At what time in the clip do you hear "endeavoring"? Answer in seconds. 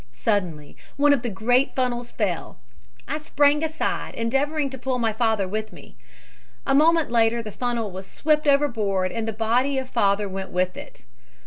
4.15-4.71